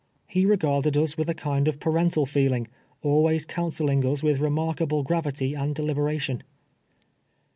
lie 0.33 0.41
rei^arded 0.41 0.99
us 0.99 1.15
with 1.15 1.29
a 1.29 1.33
kind 1.35 1.67
of 1.67 1.79
parental 1.79 2.25
feeling, 2.25 2.67
always 3.03 3.45
counseling 3.45 4.03
us 4.03 4.23
with 4.23 4.39
remarkable 4.39 5.03
gravity 5.03 5.53
and 5.53 5.75
delibe 5.75 5.97
ration. 6.03 6.41